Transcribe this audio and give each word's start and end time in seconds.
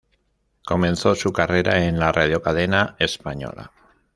Comenzó 0.65 1.13
su 1.13 1.31
carrera 1.31 1.85
en 1.85 1.99
la 1.99 2.11
Radiocadena 2.11 2.95
Española. 2.97 3.71